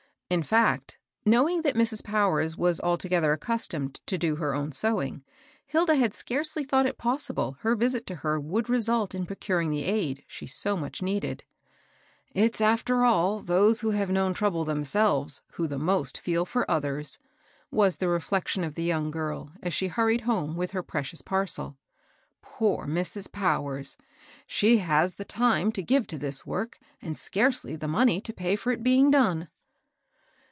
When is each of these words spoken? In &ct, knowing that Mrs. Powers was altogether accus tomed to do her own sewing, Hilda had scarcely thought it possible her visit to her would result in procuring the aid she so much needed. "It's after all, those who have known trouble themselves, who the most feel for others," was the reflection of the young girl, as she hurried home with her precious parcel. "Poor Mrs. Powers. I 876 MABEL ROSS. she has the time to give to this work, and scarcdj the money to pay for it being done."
In 0.33 0.43
&ct, 0.49 0.97
knowing 1.25 1.61
that 1.63 1.75
Mrs. 1.75 2.05
Powers 2.05 2.55
was 2.55 2.79
altogether 2.79 3.35
accus 3.35 3.67
tomed 3.67 3.99
to 4.05 4.17
do 4.17 4.37
her 4.37 4.55
own 4.55 4.71
sewing, 4.71 5.25
Hilda 5.65 5.95
had 5.95 6.13
scarcely 6.13 6.63
thought 6.63 6.85
it 6.85 6.97
possible 6.97 7.57
her 7.63 7.75
visit 7.75 8.07
to 8.07 8.15
her 8.23 8.39
would 8.39 8.69
result 8.69 9.13
in 9.13 9.25
procuring 9.25 9.71
the 9.71 9.83
aid 9.83 10.23
she 10.29 10.47
so 10.47 10.77
much 10.77 11.01
needed. 11.01 11.43
"It's 12.33 12.61
after 12.61 13.03
all, 13.03 13.41
those 13.41 13.81
who 13.81 13.89
have 13.91 14.09
known 14.09 14.33
trouble 14.33 14.63
themselves, 14.63 15.41
who 15.55 15.67
the 15.67 15.77
most 15.77 16.17
feel 16.17 16.45
for 16.45 16.71
others," 16.71 17.19
was 17.69 17.97
the 17.97 18.07
reflection 18.07 18.63
of 18.63 18.75
the 18.75 18.83
young 18.85 19.11
girl, 19.11 19.51
as 19.61 19.73
she 19.73 19.89
hurried 19.89 20.21
home 20.21 20.55
with 20.55 20.71
her 20.71 20.81
precious 20.81 21.21
parcel. 21.21 21.77
"Poor 22.41 22.85
Mrs. 22.87 23.29
Powers. 23.29 23.97
I 23.99 23.99
876 23.99 23.99
MABEL 23.99 24.45
ROSS. 24.45 24.45
she 24.47 24.77
has 24.77 25.15
the 25.15 25.25
time 25.25 25.73
to 25.73 25.83
give 25.83 26.07
to 26.07 26.17
this 26.17 26.45
work, 26.45 26.79
and 27.01 27.17
scarcdj 27.17 27.77
the 27.81 27.89
money 27.89 28.21
to 28.21 28.31
pay 28.31 28.55
for 28.55 28.71
it 28.71 28.81
being 28.81 29.11
done." 29.11 29.49